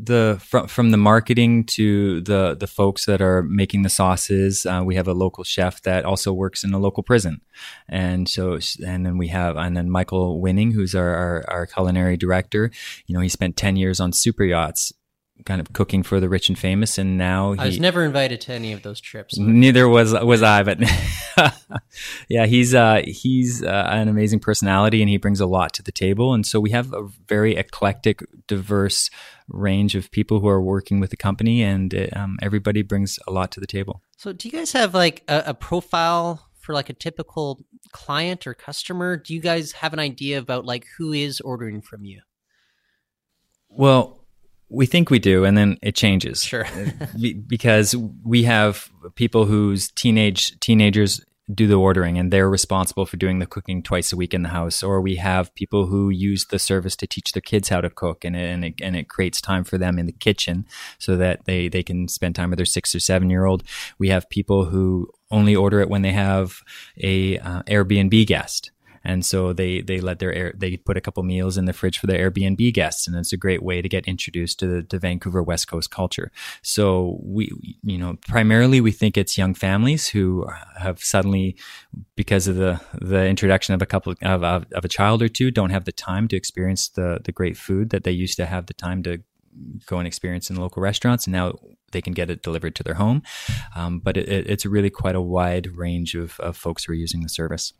the 0.00 0.38
from 0.40 0.68
from 0.68 0.90
the 0.90 0.96
marketing 0.96 1.64
to 1.64 2.20
the 2.20 2.56
the 2.58 2.66
folks 2.66 3.06
that 3.06 3.20
are 3.20 3.42
making 3.42 3.82
the 3.82 3.88
sauces. 3.88 4.64
Uh, 4.64 4.82
we 4.84 4.94
have 4.94 5.08
a 5.08 5.12
local 5.12 5.44
chef 5.44 5.82
that 5.82 6.04
also 6.04 6.32
works 6.32 6.62
in 6.62 6.72
a 6.72 6.78
local 6.78 7.02
prison, 7.02 7.40
and 7.88 8.28
so 8.28 8.58
and 8.86 9.04
then 9.04 9.18
we 9.18 9.28
have 9.28 9.56
and 9.56 9.76
then 9.76 9.90
Michael 9.90 10.40
Winning, 10.40 10.72
who's 10.72 10.94
our, 10.94 11.14
our, 11.14 11.44
our 11.48 11.66
culinary 11.66 12.16
director. 12.16 12.70
You 13.06 13.14
know, 13.14 13.20
he 13.20 13.28
spent 13.28 13.56
ten 13.56 13.76
years 13.76 13.98
on 13.98 14.12
super 14.12 14.44
yachts 14.44 14.92
kind 15.44 15.60
of 15.60 15.72
cooking 15.72 16.02
for 16.02 16.20
the 16.20 16.28
rich 16.28 16.48
and 16.48 16.58
famous, 16.58 16.98
and 16.98 17.16
now 17.16 17.52
he, 17.52 17.60
I 17.60 17.66
was 17.66 17.80
never 17.80 18.04
invited 18.04 18.40
to 18.42 18.52
any 18.52 18.72
of 18.72 18.82
those 18.82 19.00
trips. 19.00 19.38
Neither 19.38 19.88
was 19.88 20.12
was 20.12 20.42
I, 20.42 20.62
but 20.62 20.78
yeah, 22.28 22.46
he's 22.46 22.74
uh, 22.74 23.02
he's 23.04 23.62
uh, 23.62 23.88
an 23.90 24.08
amazing 24.08 24.40
personality, 24.40 25.00
and 25.02 25.08
he 25.08 25.16
brings 25.16 25.40
a 25.40 25.46
lot 25.46 25.72
to 25.74 25.82
the 25.82 25.92
table. 25.92 26.34
And 26.34 26.46
so 26.46 26.60
we 26.60 26.70
have 26.70 26.92
a 26.92 27.08
very 27.26 27.56
eclectic, 27.56 28.22
diverse 28.46 29.10
range 29.48 29.94
of 29.94 30.10
people 30.10 30.40
who 30.40 30.48
are 30.48 30.62
working 30.62 31.00
with 31.00 31.10
the 31.10 31.16
company, 31.16 31.62
and 31.62 32.08
um, 32.14 32.38
everybody 32.42 32.82
brings 32.82 33.18
a 33.26 33.32
lot 33.32 33.50
to 33.52 33.60
the 33.60 33.66
table. 33.66 34.02
So, 34.16 34.32
do 34.32 34.48
you 34.48 34.52
guys 34.52 34.72
have 34.72 34.94
like 34.94 35.22
a, 35.28 35.44
a 35.46 35.54
profile? 35.54 36.44
For 36.60 36.74
like 36.74 36.90
a 36.90 36.92
typical 36.92 37.64
client 37.92 38.46
or 38.46 38.52
customer, 38.52 39.16
do 39.16 39.32
you 39.32 39.40
guys 39.40 39.72
have 39.72 39.94
an 39.94 39.98
idea 39.98 40.38
about 40.38 40.66
like 40.66 40.84
who 40.98 41.14
is 41.14 41.40
ordering 41.40 41.80
from 41.80 42.04
you? 42.04 42.20
Well, 43.70 44.17
we 44.68 44.86
think 44.86 45.10
we 45.10 45.18
do, 45.18 45.44
and 45.44 45.56
then 45.56 45.78
it 45.82 45.94
changes. 45.94 46.42
Sure. 46.42 46.66
because 47.46 47.94
we 48.24 48.42
have 48.44 48.90
people 49.14 49.46
whose 49.46 49.90
teenage 49.90 50.58
teenagers 50.60 51.20
do 51.52 51.66
the 51.66 51.74
ordering 51.74 52.18
and 52.18 52.30
they're 52.30 52.48
responsible 52.48 53.06
for 53.06 53.16
doing 53.16 53.38
the 53.38 53.46
cooking 53.46 53.82
twice 53.82 54.12
a 54.12 54.16
week 54.16 54.34
in 54.34 54.42
the 54.42 54.50
house 54.50 54.82
or 54.82 55.00
we 55.00 55.16
have 55.16 55.54
people 55.54 55.86
who 55.86 56.10
use 56.10 56.44
the 56.46 56.58
service 56.58 56.94
to 56.94 57.06
teach 57.06 57.32
their 57.32 57.40
kids 57.40 57.70
how 57.70 57.80
to 57.80 57.88
cook 57.88 58.22
and 58.24 58.36
it, 58.36 58.50
and 58.50 58.64
it, 58.66 58.74
and 58.82 58.96
it 58.96 59.08
creates 59.08 59.40
time 59.40 59.64
for 59.64 59.78
them 59.78 59.98
in 59.98 60.04
the 60.04 60.12
kitchen 60.12 60.66
so 60.98 61.16
that 61.16 61.46
they, 61.46 61.68
they 61.68 61.82
can 61.82 62.06
spend 62.06 62.34
time 62.34 62.50
with 62.50 62.58
their 62.58 62.66
six 62.66 62.94
or 62.94 63.00
seven 63.00 63.30
year 63.30 63.46
old 63.46 63.62
we 63.98 64.10
have 64.10 64.28
people 64.28 64.66
who 64.66 65.08
only 65.30 65.56
order 65.56 65.80
it 65.80 65.88
when 65.88 66.02
they 66.02 66.12
have 66.12 66.60
a 66.98 67.38
uh, 67.38 67.62
airbnb 67.62 68.26
guest 68.26 68.70
and 69.04 69.24
so 69.24 69.52
they 69.52 69.80
they 69.80 70.00
let 70.00 70.18
their 70.18 70.32
air, 70.32 70.52
they 70.56 70.76
put 70.76 70.96
a 70.96 71.00
couple 71.00 71.22
meals 71.22 71.56
in 71.56 71.64
the 71.64 71.72
fridge 71.72 71.98
for 71.98 72.06
their 72.06 72.30
Airbnb 72.30 72.72
guests, 72.74 73.06
and 73.06 73.16
it's 73.16 73.32
a 73.32 73.36
great 73.36 73.62
way 73.62 73.82
to 73.82 73.88
get 73.88 74.06
introduced 74.06 74.58
to 74.60 74.66
the 74.66 74.82
to 74.84 74.98
Vancouver 74.98 75.42
West 75.42 75.68
Coast 75.68 75.90
culture. 75.90 76.30
So 76.62 77.18
we 77.22 77.50
you 77.82 77.98
know 77.98 78.18
primarily 78.28 78.80
we 78.80 78.92
think 78.92 79.16
it's 79.16 79.38
young 79.38 79.54
families 79.54 80.08
who 80.08 80.46
have 80.78 81.00
suddenly 81.00 81.56
because 82.16 82.48
of 82.48 82.56
the 82.56 82.80
the 83.00 83.26
introduction 83.26 83.74
of 83.74 83.82
a 83.82 83.86
couple 83.86 84.12
of, 84.12 84.42
of, 84.42 84.66
of 84.72 84.84
a 84.84 84.88
child 84.88 85.22
or 85.22 85.28
two 85.28 85.50
don't 85.50 85.70
have 85.70 85.84
the 85.84 85.92
time 85.92 86.28
to 86.28 86.36
experience 86.36 86.88
the 86.88 87.20
the 87.24 87.32
great 87.32 87.56
food 87.56 87.90
that 87.90 88.04
they 88.04 88.10
used 88.10 88.36
to 88.36 88.46
have 88.46 88.66
the 88.66 88.74
time 88.74 89.02
to 89.02 89.18
go 89.86 89.98
and 89.98 90.06
experience 90.06 90.50
in 90.50 90.56
local 90.56 90.82
restaurants 90.82 91.26
and 91.26 91.32
now 91.32 91.52
they 91.92 92.00
can 92.00 92.12
get 92.12 92.30
it 92.30 92.42
delivered 92.42 92.74
to 92.74 92.82
their 92.82 92.94
home 92.94 93.22
um, 93.74 93.98
but 93.98 94.16
it, 94.16 94.28
it's 94.28 94.66
really 94.66 94.90
quite 94.90 95.16
a 95.16 95.20
wide 95.20 95.76
range 95.76 96.14
of, 96.14 96.38
of 96.40 96.56
folks 96.56 96.84
who 96.84 96.92
are 96.92 96.96
using 96.96 97.22
the 97.22 97.28
service 97.28 97.72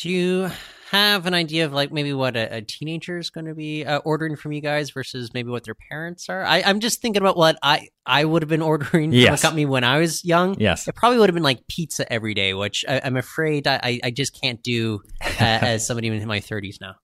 do 0.00 0.08
you 0.08 0.50
have 0.90 1.26
an 1.26 1.34
idea 1.34 1.66
of 1.66 1.72
like 1.72 1.92
maybe 1.92 2.12
what 2.14 2.34
a, 2.34 2.56
a 2.56 2.62
teenager 2.62 3.18
is 3.18 3.28
going 3.28 3.44
to 3.44 3.54
be 3.54 3.84
uh, 3.84 3.98
ordering 3.98 4.34
from 4.34 4.50
you 4.52 4.62
guys 4.62 4.90
versus 4.90 5.32
maybe 5.34 5.50
what 5.50 5.62
their 5.64 5.76
parents 5.90 6.28
are? 6.30 6.42
I, 6.42 6.58
am 6.60 6.80
just 6.80 7.02
thinking 7.02 7.20
about 7.20 7.36
what 7.36 7.58
I 7.62 7.88
I 8.06 8.24
would 8.24 8.42
have 8.42 8.48
been 8.48 8.62
ordering 8.72 9.12
yes. 9.12 9.26
from 9.26 9.34
a 9.34 9.38
company 9.38 9.66
when 9.66 9.84
I 9.84 9.98
was 9.98 10.24
young. 10.24 10.58
Yes, 10.58 10.88
it 10.88 10.94
probably 10.94 11.18
would 11.18 11.28
have 11.28 11.34
been 11.34 11.42
like 11.42 11.66
pizza 11.68 12.10
every 12.10 12.32
day, 12.32 12.54
which 12.54 12.82
I, 12.88 12.96
am 12.96 13.18
afraid 13.18 13.66
I, 13.66 14.00
I 14.02 14.10
just 14.10 14.40
can't 14.40 14.62
do 14.62 15.02
uh, 15.20 15.28
as 15.38 15.86
somebody 15.86 16.08
in 16.08 16.26
my 16.26 16.40
30s 16.40 16.80
now. 16.80 16.94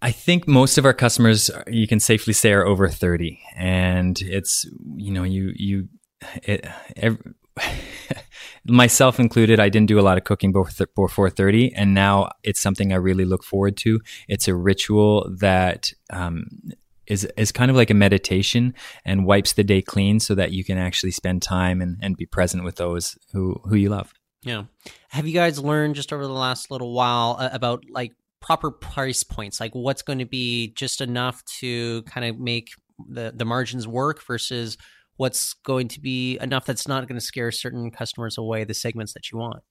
I 0.00 0.12
think 0.12 0.46
most 0.48 0.78
of 0.78 0.86
our 0.86 0.94
customers, 0.94 1.50
you 1.66 1.86
can 1.86 2.00
safely 2.00 2.32
say, 2.32 2.52
are 2.52 2.64
over 2.64 2.88
30, 2.88 3.40
and 3.56 4.18
it's 4.22 4.66
you 4.96 5.12
know 5.12 5.24
you 5.24 5.52
you 5.56 5.88
it, 6.44 6.64
every, 6.96 7.34
myself 8.70 9.18
included, 9.18 9.60
I 9.60 9.68
didn't 9.68 9.88
do 9.88 9.98
a 9.98 10.02
lot 10.02 10.18
of 10.18 10.24
cooking 10.24 10.52
before 10.52 11.08
4:30, 11.08 11.72
and 11.74 11.94
now 11.94 12.30
it's 12.42 12.60
something 12.60 12.92
I 12.92 12.96
really 12.96 13.24
look 13.24 13.44
forward 13.44 13.76
to. 13.78 14.00
It's 14.28 14.48
a 14.48 14.54
ritual 14.54 15.30
that 15.40 15.92
um, 16.10 16.46
is 17.06 17.24
is 17.36 17.52
kind 17.52 17.70
of 17.70 17.76
like 17.76 17.90
a 17.90 17.94
meditation 17.94 18.74
and 19.04 19.26
wipes 19.26 19.52
the 19.52 19.64
day 19.64 19.82
clean, 19.82 20.20
so 20.20 20.34
that 20.34 20.52
you 20.52 20.64
can 20.64 20.78
actually 20.78 21.10
spend 21.10 21.42
time 21.42 21.80
and, 21.80 21.98
and 22.00 22.16
be 22.16 22.26
present 22.26 22.64
with 22.64 22.76
those 22.76 23.18
who 23.32 23.60
who 23.64 23.76
you 23.76 23.88
love. 23.88 24.12
Yeah. 24.42 24.64
Have 25.10 25.26
you 25.26 25.34
guys 25.34 25.58
learned 25.58 25.96
just 25.96 26.12
over 26.12 26.26
the 26.26 26.32
last 26.32 26.70
little 26.70 26.94
while 26.94 27.36
uh, 27.38 27.50
about 27.52 27.84
like 27.90 28.12
proper 28.40 28.70
price 28.70 29.22
points? 29.22 29.60
Like 29.60 29.74
what's 29.74 30.02
going 30.02 30.20
to 30.20 30.24
be 30.24 30.68
just 30.68 31.00
enough 31.00 31.44
to 31.58 32.02
kind 32.04 32.26
of 32.26 32.38
make 32.38 32.70
the 33.08 33.32
the 33.34 33.44
margins 33.44 33.86
work 33.86 34.24
versus 34.24 34.78
what's 35.20 35.52
going 35.52 35.86
to 35.86 36.00
be 36.00 36.38
enough 36.40 36.64
that's 36.64 36.88
not 36.88 37.06
going 37.06 37.18
to 37.18 37.24
scare 37.24 37.52
certain 37.52 37.90
customers 37.90 38.38
away, 38.38 38.64
the 38.64 38.72
segments 38.72 39.12
that 39.12 39.30
you 39.30 39.36
want? 39.36 39.62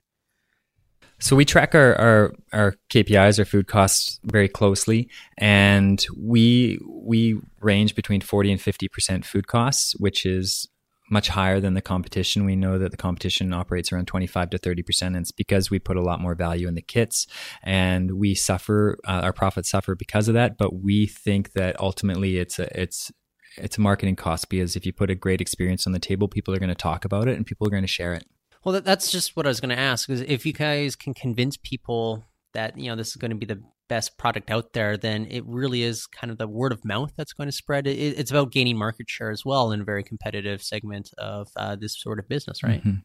So 1.18 1.36
we 1.36 1.44
track 1.44 1.74
our, 1.74 1.96
our, 1.96 2.34
our 2.54 2.76
KPIs, 2.92 3.40
our 3.40 3.46
food 3.46 3.68
costs 3.68 4.20
very 4.24 4.48
closely, 4.48 5.10
and 5.40 6.06
we 6.16 6.80
we 6.88 7.42
range 7.62 7.96
between 7.96 8.22
forty 8.22 8.52
and 8.52 8.62
fifty 8.62 8.88
percent 8.88 9.26
food 9.26 9.48
costs, 9.48 9.96
which 9.98 10.24
is 10.24 10.68
much 11.12 11.30
higher 11.30 11.60
than 11.60 11.74
the 11.74 11.82
competition. 11.82 12.46
We 12.46 12.56
know 12.56 12.78
that 12.78 12.92
the 12.92 12.98
competition 12.98 13.52
operates 13.52 13.92
around 13.92 14.06
25 14.06 14.52
to 14.52 14.60
30%. 14.60 15.02
And 15.02 15.16
it's 15.16 15.32
because 15.32 15.72
we 15.72 15.80
put 15.80 15.98
a 15.98 16.04
lot 16.04 16.22
more 16.22 16.36
value 16.36 16.68
in 16.68 16.76
the 16.76 16.84
kits 16.84 17.26
and 17.64 18.12
we 18.12 18.36
suffer, 18.36 19.00
uh, 19.08 19.22
our 19.24 19.34
profits 19.34 19.72
suffer 19.72 19.96
because 19.96 20.28
of 20.28 20.36
that. 20.36 20.56
But 20.56 20.84
we 20.84 21.08
think 21.08 21.54
that 21.54 21.80
ultimately 21.80 22.38
it's 22.38 22.60
a, 22.60 22.80
it's 22.80 23.12
it's 23.58 23.78
a 23.78 23.82
marketing 23.82 24.16
cost 24.16 24.50
because 24.50 24.76
if 24.76 24.86
you 24.86 24.94
put 24.94 25.10
a 25.10 25.16
great 25.16 25.42
experience 25.42 25.86
on 25.88 25.94
the 25.94 26.00
table, 26.00 26.28
people 26.28 26.54
are 26.54 26.60
going 26.60 26.70
to 26.70 26.76
talk 26.76 27.06
about 27.06 27.28
it 27.28 27.36
and 27.36 27.46
people 27.46 27.68
are 27.68 27.72
going 27.72 27.84
to 27.84 27.88
share 27.88 28.14
it. 28.14 28.26
Well, 28.64 28.74
that, 28.74 28.86
that's 28.86 29.12
just 29.12 29.36
what 29.36 29.46
I 29.46 29.50
was 29.50 29.60
going 29.60 29.76
to 29.76 29.80
ask. 29.80 30.10
Is 30.10 30.22
if 30.22 30.46
you 30.46 30.54
guys 30.54 30.96
can 30.96 31.14
convince 31.14 31.58
people 31.58 32.26
that 32.54 32.78
you 32.78 32.90
know 32.90 32.96
this 32.96 33.10
is 33.10 33.16
going 33.16 33.32
to 33.32 33.38
be 33.38 33.46
the 33.46 33.62
best 33.88 34.18
product 34.18 34.52
out 34.52 34.74
there, 34.74 34.98
then 34.98 35.26
it 35.30 35.44
really 35.46 35.84
is 35.84 36.06
kind 36.08 36.32
of 36.32 36.38
the 36.38 36.48
word 36.48 36.72
of 36.72 36.86
mouth 36.86 37.12
that's 37.18 37.34
going 37.34 37.48
to 37.48 37.56
spread. 37.56 37.88
It, 37.88 37.98
it's 37.98 38.32
about 38.32 38.52
gaining 38.52 38.78
market 38.78 39.10
share 39.10 39.32
as 39.32 39.44
well 39.44 39.72
in 39.72 39.82
a 39.82 39.84
very 39.84 40.04
competitive 40.04 40.62
segment 40.62 41.10
of 41.18 41.50
uh, 41.56 41.76
this 41.76 42.00
sort 42.00 42.20
of 42.20 42.30
business, 42.30 42.64
right? 42.64 42.84
Mm-hmm. 42.84 43.00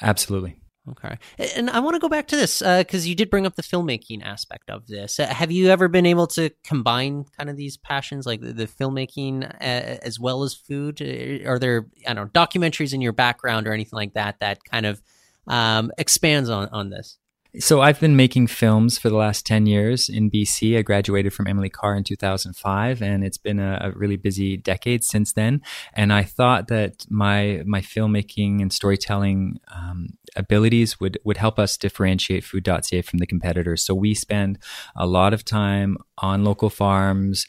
Absolutely. 0.00 0.56
Okay. 0.90 1.16
And 1.56 1.70
I 1.70 1.80
want 1.80 1.94
to 1.94 1.98
go 1.98 2.10
back 2.10 2.26
to 2.28 2.36
this 2.36 2.58
because 2.58 3.06
uh, 3.06 3.08
you 3.08 3.14
did 3.14 3.30
bring 3.30 3.46
up 3.46 3.56
the 3.56 3.62
filmmaking 3.62 4.22
aspect 4.22 4.68
of 4.68 4.86
this. 4.86 5.18
Uh, 5.18 5.26
have 5.26 5.50
you 5.50 5.68
ever 5.68 5.88
been 5.88 6.04
able 6.04 6.26
to 6.28 6.50
combine 6.62 7.24
kind 7.38 7.48
of 7.48 7.56
these 7.56 7.78
passions, 7.78 8.26
like 8.26 8.42
the, 8.42 8.52
the 8.52 8.66
filmmaking 8.66 9.44
uh, 9.44 9.98
as 10.02 10.20
well 10.20 10.42
as 10.42 10.52
food? 10.52 11.00
Uh, 11.00 11.48
are 11.48 11.58
there, 11.58 11.86
I 12.06 12.12
don't 12.12 12.34
know, 12.34 12.40
documentaries 12.40 12.92
in 12.92 13.00
your 13.00 13.14
background 13.14 13.66
or 13.66 13.72
anything 13.72 13.96
like 13.96 14.12
that 14.12 14.40
that 14.40 14.62
kind 14.64 14.84
of 14.84 15.00
um, 15.46 15.90
expands 15.96 16.50
on, 16.50 16.68
on 16.68 16.90
this? 16.90 17.18
So 17.60 17.80
I've 17.82 18.00
been 18.00 18.16
making 18.16 18.48
films 18.48 18.98
for 18.98 19.08
the 19.08 19.16
last 19.16 19.46
10 19.46 19.66
years 19.66 20.08
in 20.08 20.28
BC. 20.28 20.76
I 20.76 20.82
graduated 20.82 21.32
from 21.32 21.46
Emily 21.46 21.68
Carr 21.68 21.94
in 21.94 22.02
2005 22.02 23.00
and 23.00 23.22
it's 23.22 23.38
been 23.38 23.60
a, 23.60 23.78
a, 23.80 23.90
really 23.92 24.16
busy 24.16 24.56
decade 24.56 25.04
since 25.04 25.34
then. 25.34 25.62
And 25.92 26.12
I 26.12 26.24
thought 26.24 26.66
that 26.68 27.06
my, 27.08 27.62
my 27.64 27.80
filmmaking 27.80 28.60
and 28.60 28.72
storytelling 28.72 29.60
um, 29.72 30.18
abilities 30.34 30.98
would, 30.98 31.18
would 31.22 31.36
help 31.36 31.60
us 31.60 31.76
differentiate 31.76 32.42
fuud.ca 32.42 33.02
from 33.02 33.20
the 33.20 33.26
competitors. 33.26 33.84
So 33.84 33.94
we 33.94 34.14
spend 34.14 34.58
a 34.96 35.06
lot 35.06 35.32
of 35.32 35.44
time 35.44 35.96
on 36.18 36.44
local 36.44 36.70
farms. 36.70 37.46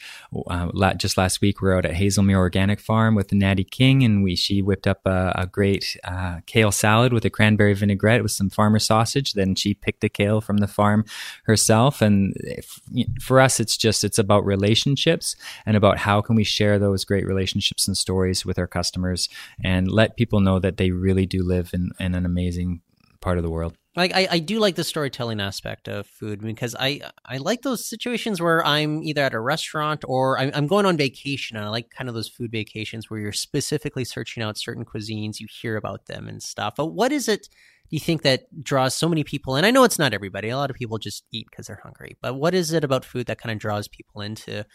Uh, 0.48 0.94
just 0.94 1.16
last 1.16 1.40
week, 1.40 1.60
we 1.60 1.68
were 1.68 1.76
out 1.76 1.84
at 1.84 1.94
Hazelmere 1.94 2.36
Organic 2.36 2.80
Farm 2.80 3.14
with 3.14 3.32
Natty 3.32 3.64
King, 3.64 4.02
and 4.02 4.22
we 4.22 4.34
she 4.34 4.62
whipped 4.62 4.86
up 4.86 5.00
a, 5.06 5.32
a 5.36 5.46
great 5.46 5.96
uh, 6.04 6.40
kale 6.46 6.72
salad 6.72 7.12
with 7.12 7.24
a 7.24 7.30
cranberry 7.30 7.74
vinaigrette 7.74 8.22
with 8.22 8.32
some 8.32 8.50
farmer 8.50 8.78
sausage. 8.78 9.34
Then 9.34 9.54
she 9.54 9.74
picked 9.74 10.00
the 10.00 10.08
kale 10.08 10.40
from 10.40 10.58
the 10.58 10.66
farm 10.66 11.04
herself. 11.44 12.02
And 12.02 12.34
if, 12.40 12.80
for 13.20 13.40
us, 13.40 13.60
it's 13.60 13.76
just 13.76 14.04
it's 14.04 14.18
about 14.18 14.44
relationships 14.44 15.36
and 15.64 15.76
about 15.76 15.98
how 15.98 16.20
can 16.20 16.36
we 16.36 16.44
share 16.44 16.78
those 16.78 17.04
great 17.04 17.26
relationships 17.26 17.86
and 17.86 17.96
stories 17.96 18.44
with 18.44 18.58
our 18.58 18.66
customers 18.66 19.28
and 19.62 19.90
let 19.90 20.16
people 20.16 20.40
know 20.40 20.58
that 20.58 20.76
they 20.76 20.90
really 20.90 21.26
do 21.26 21.42
live 21.42 21.70
in, 21.72 21.90
in 22.00 22.14
an 22.14 22.26
amazing 22.26 22.82
part 23.20 23.38
of 23.38 23.44
the 23.44 23.50
world. 23.50 23.76
Like 23.96 24.14
I, 24.14 24.28
I 24.30 24.38
do 24.40 24.58
like 24.58 24.74
the 24.74 24.84
storytelling 24.84 25.40
aspect 25.40 25.88
of 25.88 26.06
food 26.06 26.42
because 26.42 26.76
I 26.78 27.00
I 27.24 27.38
like 27.38 27.62
those 27.62 27.88
situations 27.88 28.42
where 28.42 28.64
I'm 28.64 29.02
either 29.02 29.22
at 29.22 29.32
a 29.32 29.40
restaurant 29.40 30.04
or 30.06 30.38
I'm, 30.38 30.50
I'm 30.54 30.66
going 30.66 30.84
on 30.84 30.98
vacation 30.98 31.56
and 31.56 31.64
I 31.64 31.70
like 31.70 31.88
kind 31.90 32.08
of 32.08 32.14
those 32.14 32.28
food 32.28 32.52
vacations 32.52 33.08
where 33.08 33.18
you're 33.18 33.32
specifically 33.32 34.04
searching 34.04 34.42
out 34.42 34.58
certain 34.58 34.84
cuisines, 34.84 35.40
you 35.40 35.46
hear 35.50 35.76
about 35.76 36.06
them 36.06 36.28
and 36.28 36.42
stuff. 36.42 36.74
But 36.76 36.86
what 36.86 37.10
is 37.10 37.26
it 37.26 37.48
you 37.88 37.98
think 37.98 38.22
that 38.22 38.62
draws 38.62 38.94
so 38.94 39.08
many 39.08 39.24
people? 39.24 39.56
And 39.56 39.64
I 39.64 39.70
know 39.70 39.84
it's 39.84 39.98
not 39.98 40.12
everybody. 40.12 40.50
A 40.50 40.56
lot 40.56 40.70
of 40.70 40.76
people 40.76 40.98
just 40.98 41.24
eat 41.32 41.46
because 41.50 41.68
they're 41.68 41.80
hungry. 41.82 42.16
But 42.20 42.34
what 42.34 42.54
is 42.54 42.72
it 42.72 42.84
about 42.84 43.04
food 43.04 43.26
that 43.28 43.40
kind 43.40 43.52
of 43.52 43.58
draws 43.58 43.88
people 43.88 44.20
into 44.20 44.66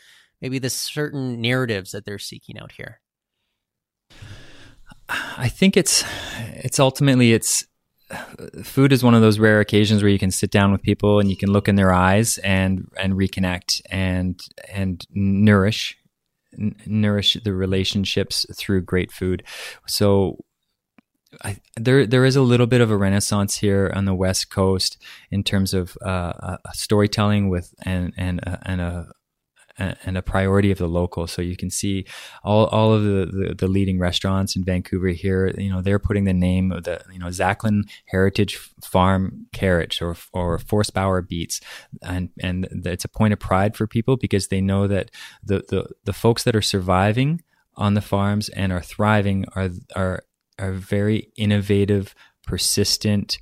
maybe 0.42 0.58
the 0.58 0.70
certain 0.72 1.40
narratives 1.40 1.92
that 1.92 2.06
they're 2.06 2.18
seeking 2.18 2.58
out 2.58 2.72
here? 2.72 3.01
I 5.10 5.50
think 5.50 5.78
it's 5.78 6.04
it's 6.56 6.80
ultimately 6.80 7.34
it's 7.34 7.66
food 8.63 8.91
is 8.91 9.03
one 9.03 9.13
of 9.13 9.22
those 9.22 9.39
rare 9.39 9.60
occasions 9.60 10.01
where 10.01 10.12
you 10.12 10.20
can 10.20 10.32
sit 10.32 10.51
down 10.51 10.72
with 10.72 10.82
people 10.82 11.20
and 11.20 11.30
you 11.30 11.38
can 11.38 11.51
look 11.51 11.68
in 11.68 11.75
their 11.75 11.94
eyes 11.94 12.38
and 12.39 12.88
and 13.00 13.13
reconnect 13.13 13.82
and 13.89 14.41
and 14.72 15.06
nourish 15.12 15.98
nourish 16.86 17.38
the 17.44 17.53
relationships 17.53 18.46
through 18.56 18.82
great 18.82 19.12
food. 19.12 19.44
So 19.88 20.38
I, 21.44 21.58
there 21.77 22.06
there 22.06 22.25
is 22.25 22.36
a 22.36 22.41
little 22.41 22.68
bit 22.68 22.82
of 22.82 22.91
a 22.91 22.98
renaissance 22.98 23.58
here 23.58 23.91
on 23.96 24.06
the 24.06 24.13
West 24.13 24.50
Coast 24.50 25.01
in 25.30 25.44
terms 25.44 25.74
of 25.74 25.98
uh, 26.03 26.58
storytelling 26.74 27.50
with 27.50 27.74
and 27.84 28.13
and 28.18 28.46
uh, 28.46 28.58
and 28.63 28.82
a 28.82 29.08
and 29.78 30.18
a 30.18 30.22
priority 30.22 30.72
of 30.72 30.78
the 30.78 30.88
local. 30.88 31.28
So 31.28 31.42
you 31.42 31.56
can 31.56 31.70
see 31.70 32.06
all, 32.44 32.68
all 32.68 32.94
of 32.94 33.04
the, 33.04 33.25
the, 33.25 33.56
the, 33.56 33.68
leading 33.68 34.00
restaurants 34.00 34.56
in 34.56 34.63
Vancouver 34.63 35.10
here, 35.10 35.54
you 35.58 35.70
know, 35.70 35.82
they're 35.82 36.00
putting 36.00 36.25
the 36.25 36.34
name 36.34 36.72
of 36.72 36.84
the, 36.84 37.01
you 37.12 37.20
know, 37.20 37.28
Zachlin 37.28 37.84
Heritage 38.06 38.58
Farm 38.84 39.48
Carriage 39.54 40.01
or, 40.01 40.16
or 40.34 40.58
Forstbauer 40.58 41.28
Beets. 41.28 41.62
And, 42.01 42.30
and 42.42 42.68
it's 42.86 43.06
a 43.06 43.10
point 43.10 43.34
of 43.34 43.40
pride 43.40 43.75
for 43.75 43.88
people 43.88 44.18
because 44.18 44.48
they 44.48 44.62
know 44.62 44.88
that 44.88 45.12
the, 45.44 45.63
the, 45.70 45.90
the 46.06 46.13
folks 46.13 46.44
that 46.44 46.56
are 46.56 46.62
surviving 46.62 47.44
on 47.75 47.94
the 47.94 48.01
farms 48.01 48.50
and 48.50 48.72
are 48.72 48.82
thriving 48.82 49.46
are, 49.56 49.70
are 49.96 50.24
are 50.62 50.72
very 50.72 51.32
innovative, 51.36 52.16
persistent 52.46 53.40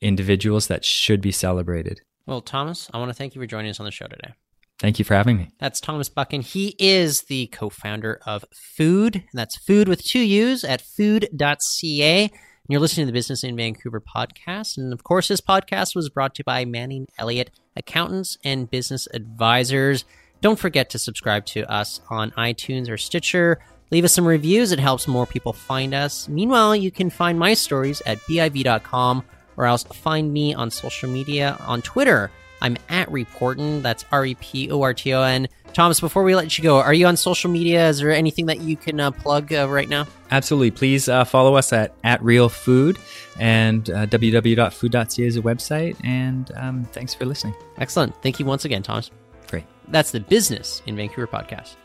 individuals 0.00 0.66
that 0.68 0.84
should 0.84 1.20
be 1.20 1.32
celebrated. 1.32 2.00
Well, 2.26 2.40
Thomas, 2.40 2.88
I 2.92 2.98
want 2.98 3.08
to 3.08 3.14
thank 3.14 3.34
you 3.34 3.40
for 3.40 3.46
joining 3.46 3.70
us 3.70 3.80
on 3.80 3.86
the 3.86 3.92
show 3.92 4.06
today. 4.06 4.34
Thank 4.82 4.98
you 4.98 5.04
for 5.06 5.14
having 5.14 5.38
me. 5.38 5.52
That's 5.58 5.80
Thomas 5.80 6.10
Buchan. 6.10 6.42
He 6.42 6.74
is 6.78 7.22
the 7.22 7.46
co 7.46 7.70
founder 7.70 8.20
of 8.26 8.44
Fuud, 8.52 9.14
and 9.14 9.24
that's 9.32 9.56
food 9.56 9.88
with 9.88 10.04
two 10.04 10.18
U's 10.18 10.64
at 10.64 10.82
fuud.ca. 10.82 12.24
And 12.24 12.30
you're 12.68 12.80
listening 12.80 13.06
to 13.06 13.12
the 13.12 13.16
Business 13.16 13.42
in 13.42 13.56
Vancouver 13.56 14.00
podcast. 14.00 14.76
And 14.76 14.92
of 14.92 15.04
course, 15.04 15.28
this 15.28 15.40
podcast 15.40 15.94
was 15.94 16.10
brought 16.10 16.34
to 16.34 16.40
you 16.40 16.44
by 16.44 16.64
Manning 16.64 17.06
Elliott 17.16 17.50
Accountants 17.76 18.36
and 18.44 18.70
Business 18.70 19.08
Advisors. 19.14 20.04
Don't 20.42 20.58
forget 20.58 20.90
to 20.90 20.98
subscribe 20.98 21.46
to 21.46 21.64
us 21.72 22.00
on 22.10 22.32
iTunes 22.32 22.90
or 22.90 22.98
Stitcher 22.98 23.60
Leave 23.92 24.04
us 24.04 24.14
some 24.14 24.26
reviews, 24.26 24.72
it 24.72 24.78
helps 24.78 25.06
more 25.06 25.26
people 25.26 25.52
find 25.52 25.92
us. 25.92 26.26
Meanwhile, 26.26 26.74
you 26.76 26.90
can 26.90 27.10
find 27.10 27.38
my 27.38 27.52
stories 27.52 28.00
at 28.06 28.18
biv.com 28.20 29.22
or 29.58 29.66
else 29.66 29.84
find 29.84 30.32
me 30.32 30.54
on 30.54 30.70
social 30.70 31.10
media 31.10 31.58
on 31.60 31.82
Twitter. 31.82 32.30
I'm 32.62 32.78
at 32.88 33.08
Reporton. 33.10 33.82
That's 33.82 34.04
R 34.10 34.24
E 34.24 34.34
P 34.36 34.70
O 34.70 34.80
R 34.80 34.94
T 34.94 35.12
O 35.12 35.22
N. 35.22 35.48
Thomas, 35.74 36.00
before 36.00 36.22
we 36.22 36.34
let 36.34 36.56
you 36.56 36.62
go, 36.64 36.78
are 36.78 36.94
you 36.94 37.06
on 37.06 37.16
social 37.16 37.50
media? 37.50 37.88
Is 37.88 37.98
there 37.98 38.12
anything 38.12 38.46
that 38.46 38.60
you 38.60 38.76
can 38.76 39.00
uh, 39.00 39.10
plug 39.10 39.52
uh, 39.52 39.68
right 39.68 39.88
now? 39.88 40.06
Absolutely. 40.30 40.70
Please 40.70 41.08
uh, 41.08 41.24
follow 41.24 41.56
us 41.56 41.72
at, 41.72 41.94
at 42.04 42.22
Real 42.22 42.48
Food 42.48 42.98
and 43.38 43.88
uh, 43.90 44.06
www.fuud.ca 44.06 45.26
is 45.26 45.36
a 45.36 45.42
website. 45.42 45.96
And 46.04 46.52
um, 46.56 46.84
thanks 46.92 47.14
for 47.14 47.24
listening. 47.24 47.54
Excellent. 47.78 48.14
Thank 48.22 48.38
you 48.38 48.46
once 48.46 48.64
again, 48.64 48.82
Thomas. 48.82 49.10
Great. 49.48 49.64
That's 49.88 50.12
the 50.12 50.20
Business 50.20 50.82
in 50.86 50.94
Vancouver 50.96 51.26
podcast. 51.26 51.76